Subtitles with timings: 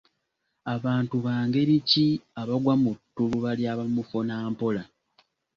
[0.85, 2.05] Bantu ba ngeri ki
[2.41, 4.83] abagwa mu ttuluba lya bamufunampola?